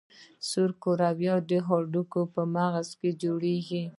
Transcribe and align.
سره 0.49 0.73
کرویات 0.83 1.41
د 1.49 1.51
هډوکو 1.67 2.21
په 2.33 2.41
مغز 2.55 2.87
کې 2.99 3.09
جوړېږي. 3.23 3.83